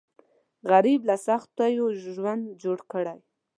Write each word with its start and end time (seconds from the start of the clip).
غریب 0.71 0.99
له 1.09 1.15
سختیو 1.27 1.85
ژوند 2.15 2.43
جوړ 2.63 2.77
کړی 2.91 3.17